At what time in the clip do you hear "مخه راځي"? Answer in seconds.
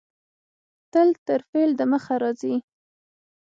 1.91-2.55